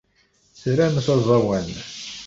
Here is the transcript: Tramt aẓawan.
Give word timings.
Tramt 0.61 1.03
aẓawan. 1.15 1.67